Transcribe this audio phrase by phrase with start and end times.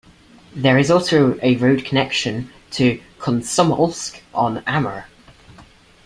[0.55, 5.05] There is also a road connection to Komsomolsk-on-Amur.